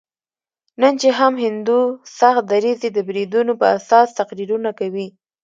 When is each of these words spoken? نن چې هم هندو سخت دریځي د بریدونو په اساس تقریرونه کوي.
نن 0.81 0.93
چې 1.01 1.09
هم 1.19 1.33
هندو 1.43 1.79
سخت 2.19 2.43
دریځي 2.51 2.89
د 2.93 2.99
بریدونو 3.07 3.53
په 3.61 3.65
اساس 3.77 4.07
تقریرونه 4.19 4.69
کوي. 4.79 5.07